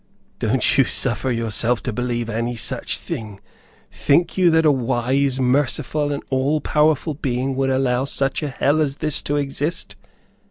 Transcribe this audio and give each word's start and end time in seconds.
Don't 0.39 0.79
you 0.79 0.83
suffer 0.83 1.29
yourself 1.29 1.83
to 1.83 1.93
believe 1.93 2.27
any 2.27 2.55
such 2.55 2.97
thing. 2.97 3.39
Think 3.91 4.35
you 4.35 4.49
that 4.49 4.65
a 4.65 4.71
wise, 4.71 5.39
merciful, 5.39 6.11
and 6.11 6.23
all 6.31 6.59
powerful 6.59 7.13
being 7.13 7.55
would 7.57 7.69
allow 7.69 8.05
such 8.05 8.41
a 8.41 8.49
hell 8.49 8.81
as 8.81 8.95
this 8.95 9.21
to 9.21 9.35
exist? 9.35 9.95